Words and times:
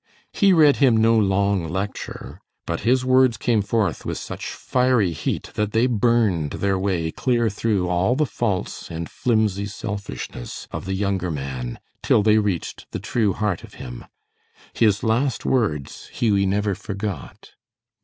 He 0.33 0.51
read 0.51 0.77
him 0.77 0.97
no 0.97 1.15
long 1.15 1.67
lecture, 1.69 2.41
but 2.65 2.79
his 2.79 3.05
words 3.05 3.37
came 3.37 3.61
forth 3.61 4.03
with 4.03 4.17
such 4.17 4.47
fiery 4.47 5.11
heat 5.11 5.51
that 5.53 5.73
they 5.73 5.85
burned 5.85 6.53
their 6.53 6.79
way 6.79 7.11
clear 7.11 7.51
through 7.51 7.87
all 7.87 8.15
the 8.15 8.25
faults 8.25 8.89
and 8.89 9.07
flimsy 9.07 9.67
selfishness 9.67 10.67
of 10.71 10.85
the 10.85 10.95
younger 10.95 11.29
man 11.29 11.79
till 12.01 12.23
they 12.23 12.39
reached 12.39 12.87
the 12.89 12.99
true 12.99 13.33
heart 13.33 13.63
of 13.63 13.75
him. 13.75 14.03
His 14.73 15.03
last 15.03 15.45
words 15.45 16.07
Hughie 16.07 16.47
never 16.47 16.73
forgot. 16.73 17.51